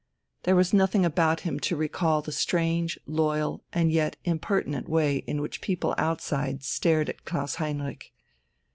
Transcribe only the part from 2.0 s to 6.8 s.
the strange, loyal, and yet impertinent way in which people outside